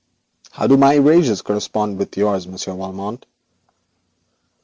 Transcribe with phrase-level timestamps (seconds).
[0.49, 3.27] How do my erasures correspond with yours, Monsieur Valmont?'